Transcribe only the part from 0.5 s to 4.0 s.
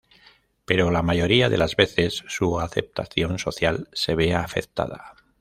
Pero la mayoría de las veces su aceptación social